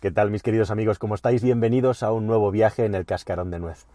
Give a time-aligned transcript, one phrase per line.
[0.00, 1.00] ¿Qué tal mis queridos amigos?
[1.00, 1.42] ¿Cómo estáis?
[1.42, 3.86] Bienvenidos a un nuevo viaje en el cascarón de nuez.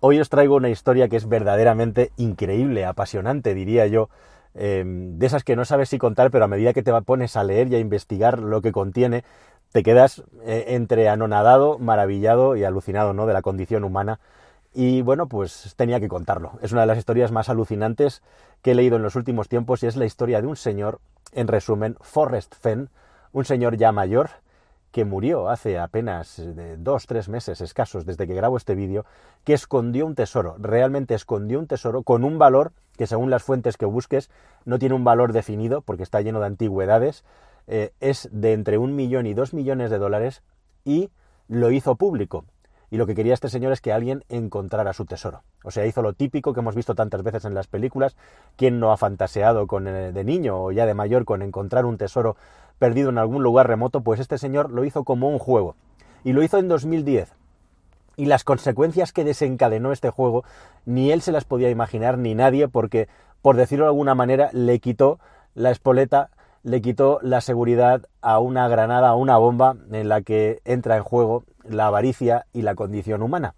[0.00, 4.08] Hoy os traigo una historia que es verdaderamente increíble, apasionante, diría yo,
[4.54, 7.44] em, de esas que no sabes si contar, pero a medida que te pones a
[7.44, 9.22] leer y a investigar lo que contiene,
[9.70, 13.24] te quedas eh, entre anonadado, maravillado y alucinado ¿no?
[13.24, 14.18] de la condición humana.
[14.72, 16.58] Y bueno, pues tenía que contarlo.
[16.62, 18.22] Es una de las historias más alucinantes
[18.60, 20.98] que he leído en los últimos tiempos y es la historia de un señor,
[21.30, 22.90] en resumen, Forrest Fenn,
[23.32, 24.30] un señor ya mayor,
[24.94, 29.04] que murió hace apenas eh, dos, tres meses escasos desde que grabo este vídeo,
[29.42, 33.76] que escondió un tesoro, realmente escondió un tesoro con un valor que según las fuentes
[33.76, 34.30] que busques
[34.64, 37.24] no tiene un valor definido porque está lleno de antigüedades,
[37.66, 40.44] eh, es de entre un millón y dos millones de dólares
[40.84, 41.10] y
[41.48, 42.44] lo hizo público.
[42.88, 45.42] Y lo que quería este señor es que alguien encontrara su tesoro.
[45.64, 48.16] O sea, hizo lo típico que hemos visto tantas veces en las películas.
[48.54, 51.98] ¿Quién no ha fantaseado con, eh, de niño o ya de mayor con encontrar un
[51.98, 52.36] tesoro
[52.78, 55.76] perdido en algún lugar remoto, pues este señor lo hizo como un juego.
[56.24, 57.32] Y lo hizo en 2010.
[58.16, 60.44] Y las consecuencias que desencadenó este juego,
[60.84, 63.08] ni él se las podía imaginar, ni nadie, porque,
[63.42, 65.18] por decirlo de alguna manera, le quitó
[65.54, 66.30] la espoleta,
[66.62, 71.02] le quitó la seguridad a una granada, a una bomba en la que entra en
[71.02, 73.54] juego la avaricia y la condición humana.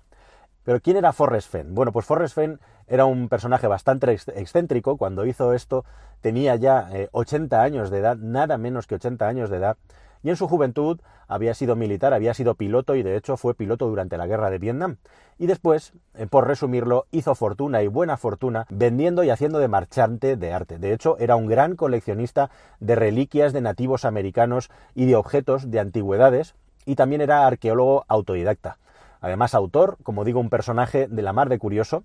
[0.66, 1.76] Pero ¿quién era Forrest Fenn?
[1.76, 4.96] Bueno, pues Forrest Fenn era un personaje bastante excéntrico.
[4.96, 5.84] Cuando hizo esto
[6.20, 9.76] tenía ya 80 eh, años de edad, nada menos que 80 años de edad.
[10.24, 13.86] Y en su juventud había sido militar, había sido piloto y de hecho fue piloto
[13.86, 14.96] durante la guerra de Vietnam.
[15.38, 20.36] Y después, eh, por resumirlo, hizo fortuna y buena fortuna vendiendo y haciendo de marchante
[20.36, 20.78] de arte.
[20.78, 22.50] De hecho, era un gran coleccionista
[22.80, 26.56] de reliquias de nativos americanos y de objetos de antigüedades
[26.86, 28.78] y también era arqueólogo autodidacta.
[29.26, 32.04] Además, autor, como digo, un personaje de la mar de curioso.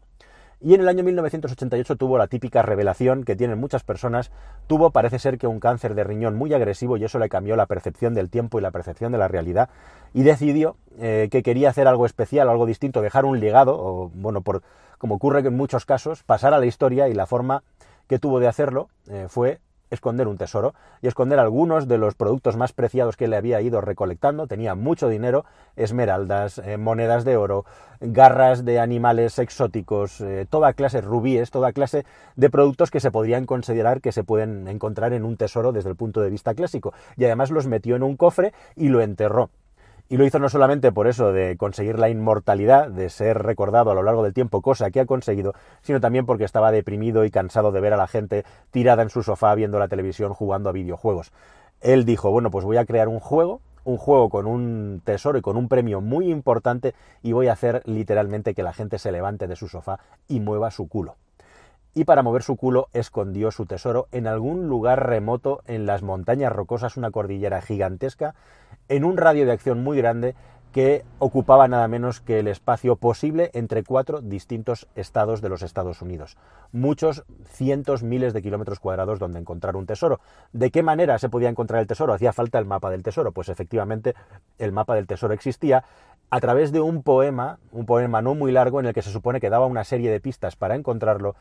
[0.59, 4.31] Y en el año 1988 tuvo la típica revelación que tienen muchas personas.
[4.65, 7.67] Tuvo, parece ser que un cáncer de riñón muy agresivo y eso le cambió la
[7.67, 9.69] percepción del tiempo y la percepción de la realidad.
[10.15, 14.41] Y decidió eh, que quería hacer algo especial, algo distinto, dejar un legado, o bueno,
[14.41, 14.63] por,
[14.97, 17.61] como ocurre en muchos casos, pasar a la historia y la forma
[18.07, 19.59] que tuvo de hacerlo eh, fue
[19.91, 23.81] esconder un tesoro y esconder algunos de los productos más preciados que le había ido
[23.81, 24.47] recolectando.
[24.47, 27.65] Tenía mucho dinero, esmeraldas, eh, monedas de oro,
[27.99, 33.45] garras de animales exóticos, eh, toda clase, rubíes, toda clase de productos que se podrían
[33.45, 36.93] considerar que se pueden encontrar en un tesoro desde el punto de vista clásico.
[37.17, 39.49] Y además los metió en un cofre y lo enterró.
[40.11, 43.95] Y lo hizo no solamente por eso de conseguir la inmortalidad, de ser recordado a
[43.95, 47.71] lo largo del tiempo, cosa que ha conseguido, sino también porque estaba deprimido y cansado
[47.71, 51.31] de ver a la gente tirada en su sofá viendo la televisión jugando a videojuegos.
[51.79, 55.41] Él dijo, bueno, pues voy a crear un juego, un juego con un tesoro y
[55.41, 59.47] con un premio muy importante y voy a hacer literalmente que la gente se levante
[59.47, 61.15] de su sofá y mueva su culo
[61.93, 66.53] y para mover su culo escondió su tesoro en algún lugar remoto en las montañas
[66.53, 68.35] rocosas, una cordillera gigantesca,
[68.87, 70.35] en un radio de acción muy grande
[70.71, 76.01] que ocupaba nada menos que el espacio posible entre cuatro distintos estados de los Estados
[76.01, 76.37] Unidos.
[76.71, 80.21] Muchos cientos, miles de kilómetros cuadrados donde encontrar un tesoro.
[80.53, 82.13] ¿De qué manera se podía encontrar el tesoro?
[82.13, 83.33] ¿Hacía falta el mapa del tesoro?
[83.33, 84.15] Pues efectivamente
[84.59, 85.83] el mapa del tesoro existía
[86.29, 89.41] a través de un poema, un poema no muy largo en el que se supone
[89.41, 91.35] que daba una serie de pistas para encontrarlo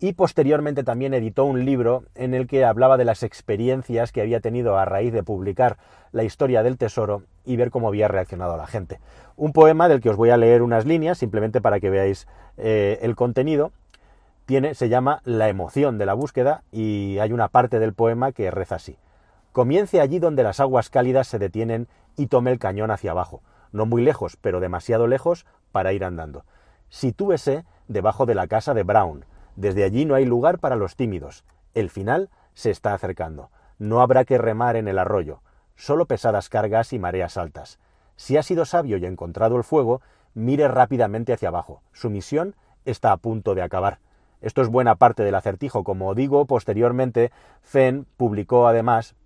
[0.00, 4.40] y posteriormente también editó un libro en el que hablaba de las experiencias que había
[4.40, 5.78] tenido a raíz de publicar
[6.12, 9.00] la historia del tesoro y ver cómo había reaccionado la gente.
[9.36, 12.98] Un poema del que os voy a leer unas líneas simplemente para que veáis eh,
[13.02, 13.72] el contenido.
[14.74, 18.74] Se llama La emoción de la búsqueda y hay una parte del poema que reza
[18.74, 18.98] así.
[19.52, 23.40] Comience allí donde las aguas cálidas se detienen y tome el cañón hacia abajo,
[23.72, 26.44] no muy lejos, pero demasiado lejos para ir andando.
[26.90, 29.24] Sitúese debajo de la casa de Brown,
[29.56, 31.44] desde allí no hay lugar para los tímidos.
[31.74, 33.50] El final se está acercando.
[33.78, 35.42] No habrá que remar en el arroyo,
[35.76, 37.78] solo pesadas cargas y mareas altas.
[38.16, 40.00] Si ha sido sabio y encontrado el fuego,
[40.34, 41.82] mire rápidamente hacia abajo.
[41.92, 42.54] Su misión
[42.84, 43.98] está a punto de acabar.
[44.40, 45.84] Esto es buena parte del acertijo.
[45.84, 47.32] Como digo, posteriormente,
[47.62, 49.16] Fenn publicó además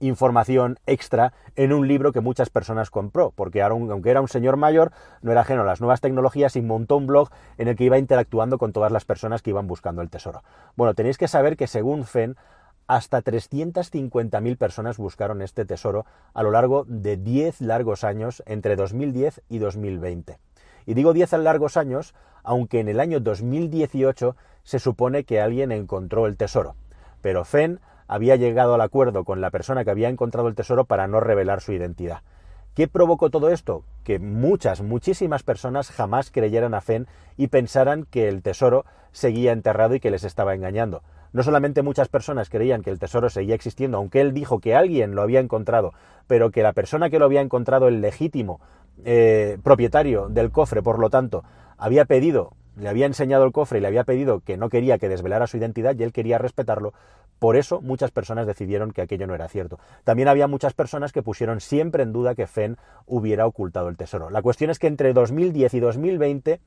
[0.00, 4.92] información extra en un libro que muchas personas compró, porque aunque era un señor mayor,
[5.22, 7.98] no era ajeno a las nuevas tecnologías y montó un blog en el que iba
[7.98, 10.42] interactuando con todas las personas que iban buscando el tesoro.
[10.76, 12.36] Bueno, tenéis que saber que según Fenn,
[12.86, 19.42] hasta 350.000 personas buscaron este tesoro a lo largo de 10 largos años entre 2010
[19.48, 20.38] y 2020.
[20.86, 24.34] Y digo 10 largos años, aunque en el año 2018
[24.64, 26.74] se supone que alguien encontró el tesoro.
[27.20, 27.80] Pero Fenn
[28.10, 31.60] había llegado al acuerdo con la persona que había encontrado el tesoro para no revelar
[31.60, 32.22] su identidad.
[32.74, 33.84] ¿Qué provocó todo esto?
[34.02, 39.94] Que muchas, muchísimas personas jamás creyeran a Fenn y pensaran que el tesoro seguía enterrado
[39.94, 41.04] y que les estaba engañando.
[41.32, 45.14] No solamente muchas personas creían que el tesoro seguía existiendo, aunque él dijo que alguien
[45.14, 45.92] lo había encontrado,
[46.26, 48.58] pero que la persona que lo había encontrado, el legítimo
[49.04, 51.44] eh, propietario del cofre, por lo tanto,
[51.78, 55.08] había pedido, le había enseñado el cofre y le había pedido que no quería que
[55.08, 56.92] desvelara su identidad y él quería respetarlo,
[57.40, 59.80] por eso muchas personas decidieron que aquello no era cierto.
[60.04, 62.76] También había muchas personas que pusieron siempre en duda que Fenn
[63.06, 64.30] hubiera ocultado el tesoro.
[64.30, 66.60] La cuestión es que entre 2010 y 2020,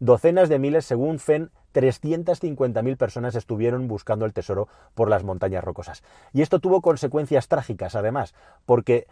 [0.00, 6.04] docenas de miles, según Fenn, 350.000 personas estuvieron buscando el tesoro por las montañas rocosas.
[6.34, 8.34] Y esto tuvo consecuencias trágicas, además,
[8.66, 9.06] porque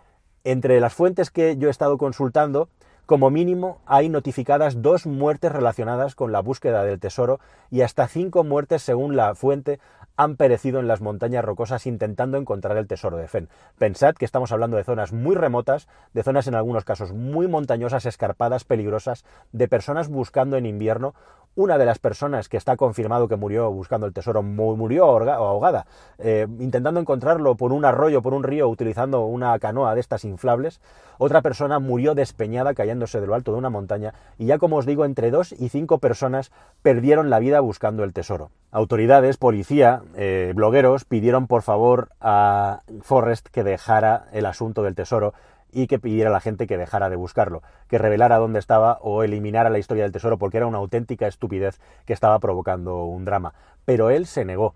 [0.44, 2.68] entre las fuentes que yo he estado consultando,
[3.10, 8.44] como mínimo hay notificadas dos muertes relacionadas con la búsqueda del tesoro y hasta cinco
[8.44, 9.80] muertes, según la fuente,
[10.16, 13.48] han perecido en las montañas rocosas intentando encontrar el tesoro de Fen.
[13.78, 18.06] Pensad que estamos hablando de zonas muy remotas, de zonas en algunos casos muy montañosas,
[18.06, 21.14] escarpadas, peligrosas, de personas buscando en invierno
[21.56, 25.86] una de las personas que está confirmado que murió buscando el tesoro murió ahogada,
[26.18, 30.80] eh, intentando encontrarlo por un arroyo, por un río, utilizando una canoa de estas inflables.
[31.18, 34.86] Otra persona murió despeñada cayéndose de lo alto de una montaña y ya como os
[34.86, 36.52] digo, entre dos y cinco personas
[36.82, 38.50] perdieron la vida buscando el tesoro.
[38.72, 45.32] Autoridades, policía, eh, blogueros pidieron por favor a Forrest que dejara el asunto del tesoro
[45.72, 49.22] y que pidiera a la gente que dejara de buscarlo, que revelara dónde estaba o
[49.22, 53.54] eliminara la historia del tesoro porque era una auténtica estupidez que estaba provocando un drama.
[53.86, 54.74] Pero él se negó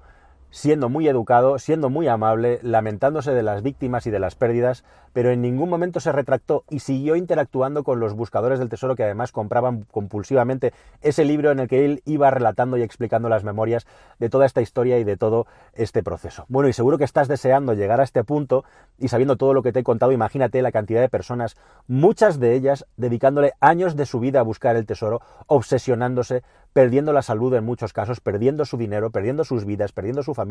[0.54, 5.30] siendo muy educado, siendo muy amable, lamentándose de las víctimas y de las pérdidas, pero
[5.30, 9.32] en ningún momento se retractó y siguió interactuando con los buscadores del tesoro que además
[9.32, 10.72] compraban compulsivamente
[11.02, 13.84] ese libro en el que él iba relatando y explicando las memorias
[14.20, 16.44] de toda esta historia y de todo este proceso.
[16.48, 18.64] Bueno, y seguro que estás deseando llegar a este punto
[18.96, 21.56] y sabiendo todo lo que te he contado, imagínate la cantidad de personas,
[21.88, 27.22] muchas de ellas dedicándole años de su vida a buscar el tesoro, obsesionándose, perdiendo la
[27.22, 30.43] salud en muchos casos, perdiendo su dinero, perdiendo sus vidas, perdiendo su familia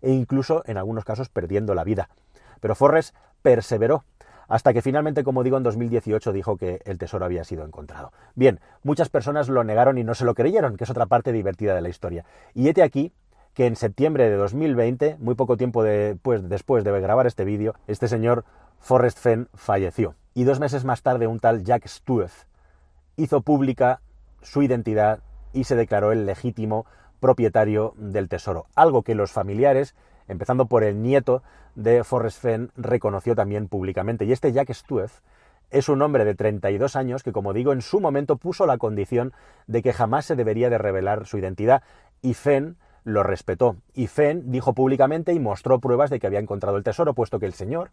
[0.00, 2.08] e incluso en algunos casos perdiendo la vida.
[2.60, 4.04] Pero Forrest perseveró
[4.48, 8.12] hasta que finalmente, como digo, en 2018 dijo que el tesoro había sido encontrado.
[8.34, 11.74] Bien, muchas personas lo negaron y no se lo creyeron, que es otra parte divertida
[11.74, 12.24] de la historia.
[12.54, 13.12] Y hete aquí
[13.54, 15.84] que en septiembre de 2020, muy poco tiempo
[16.22, 18.44] pues, después de grabar este vídeo, este señor
[18.78, 20.14] Forrest Fenn falleció.
[20.34, 22.46] Y dos meses más tarde un tal Jack Stueth
[23.16, 24.00] hizo pública
[24.42, 25.20] su identidad
[25.52, 26.86] y se declaró el legítimo
[27.22, 29.94] propietario del tesoro, algo que los familiares,
[30.26, 31.42] empezando por el nieto
[31.76, 34.24] de Forrest Fenn, reconoció también públicamente.
[34.24, 35.22] Y este Jack Stueth
[35.70, 39.32] es un hombre de 32 años que, como digo, en su momento puso la condición
[39.68, 41.82] de que jamás se debería de revelar su identidad
[42.22, 43.76] y Fenn lo respetó.
[43.94, 47.46] Y Fenn dijo públicamente y mostró pruebas de que había encontrado el tesoro, puesto que
[47.46, 47.90] el señor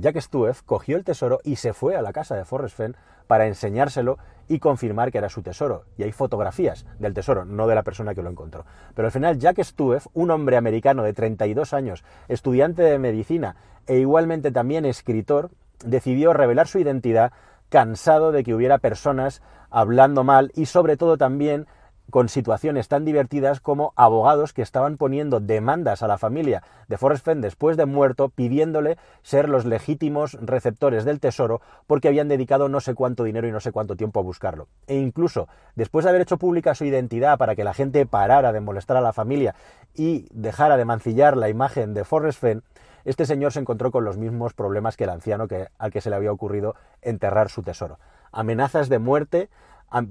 [0.00, 2.96] Jack Stuef cogió el tesoro y se fue a la casa de Forrest Fenn
[3.26, 4.18] para enseñárselo
[4.48, 5.84] y confirmar que era su tesoro.
[5.96, 8.64] Y hay fotografías del tesoro, no de la persona que lo encontró.
[8.94, 13.56] Pero al final Jack Stuef, un hombre americano de 32 años, estudiante de medicina
[13.86, 15.50] e igualmente también escritor,
[15.84, 17.32] decidió revelar su identidad
[17.68, 21.66] cansado de que hubiera personas hablando mal y sobre todo también
[22.10, 27.24] con situaciones tan divertidas como abogados que estaban poniendo demandas a la familia de Forrest
[27.24, 32.80] Fenn después de muerto pidiéndole ser los legítimos receptores del tesoro porque habían dedicado no
[32.80, 34.68] sé cuánto dinero y no sé cuánto tiempo a buscarlo.
[34.86, 38.60] E incluso después de haber hecho pública su identidad para que la gente parara de
[38.60, 39.54] molestar a la familia
[39.94, 42.62] y dejara de mancillar la imagen de Forrest Fenn,
[43.04, 46.10] este señor se encontró con los mismos problemas que el anciano que, al que se
[46.10, 47.98] le había ocurrido enterrar su tesoro.
[48.30, 49.50] Amenazas de muerte,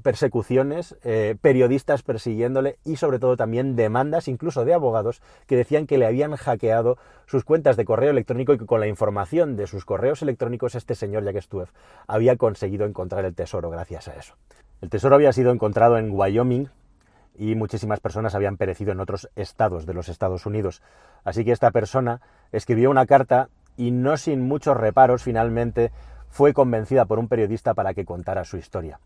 [0.02, 5.98] persecuciones, eh, periodistas persiguiéndole y sobre todo también demandas incluso de abogados que decían que
[5.98, 9.86] le habían hackeado sus cuentas de correo electrónico y que con la información de sus
[9.86, 11.72] correos electrónicos este señor Jack Stuef
[12.08, 14.36] había conseguido encontrar el tesoro gracias a eso.
[14.82, 16.70] El tesoro había sido encontrado en Wyoming
[17.36, 20.82] y muchísimas personas habían perecido en otros estados de los Estados Unidos.
[21.24, 22.22] Así que esta persona
[22.52, 25.92] escribió una carta y no sin muchos reparos finalmente
[26.30, 29.00] fue convencida por un periodista para que contara su historia.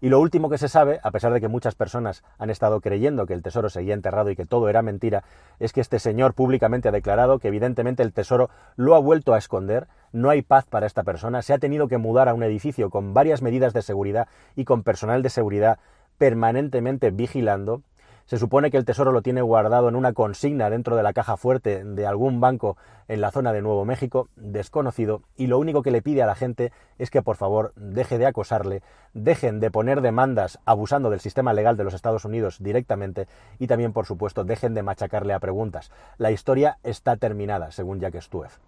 [0.00, 3.26] Y lo último que se sabe, a pesar de que muchas personas han estado creyendo
[3.26, 5.24] que el tesoro seguía enterrado y que todo era mentira,
[5.58, 9.38] es que este señor públicamente ha declarado que evidentemente el tesoro lo ha vuelto a
[9.38, 12.90] esconder, no hay paz para esta persona, se ha tenido que mudar a un edificio
[12.90, 15.78] con varias medidas de seguridad y con personal de seguridad
[16.16, 17.82] permanentemente vigilando,
[18.28, 21.38] se supone que el tesoro lo tiene guardado en una consigna dentro de la caja
[21.38, 22.76] fuerte de algún banco
[23.08, 26.34] en la zona de Nuevo México, desconocido, y lo único que le pide a la
[26.34, 28.82] gente es que por favor deje de acosarle,
[29.14, 33.94] dejen de poner demandas abusando del sistema legal de los Estados Unidos directamente y también,
[33.94, 35.90] por supuesto, dejen de machacarle a preguntas.
[36.18, 38.58] La historia está terminada, según Jack Stuef.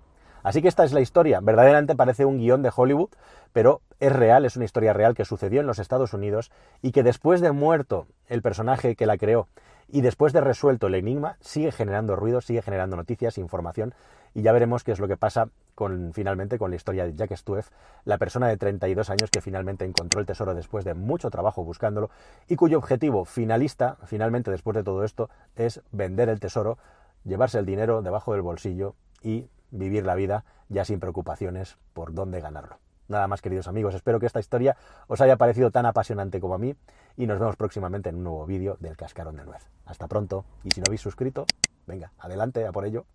[0.43, 1.41] Así que esta es la historia.
[1.41, 3.11] Verdaderamente parece un guion de Hollywood,
[3.53, 6.51] pero es real, es una historia real que sucedió en los Estados Unidos
[6.83, 9.49] y que después de muerto el personaje que la creó
[9.89, 13.93] Y después de resuelto el enigma, sigue generando ruido, sigue generando noticias, información,
[14.35, 17.35] y ya veremos qué es lo que pasa con, finalmente con la historia de Jack
[17.37, 17.71] Stueff,
[18.05, 22.11] la persona de 32 años que finalmente encontró el tesoro después de mucho trabajo buscándolo
[22.49, 26.79] y cuyo objetivo finalista, finalmente después de todo esto, es vender el tesoro,
[27.25, 32.41] llevarse el dinero debajo del bolsillo y vivir la vida ya sin preocupaciones por dónde
[32.41, 32.79] ganarlo.
[33.09, 34.77] Nada más, queridos amigos, espero que esta historia
[35.09, 36.77] os haya parecido tan apasionante como a mí
[37.17, 39.69] y nos vemos próximamente en un nuevo vídeo del cascarón de nuez.
[39.85, 41.45] Hasta pronto y si no habéis suscrito,
[41.87, 43.07] venga, adelante a por ello.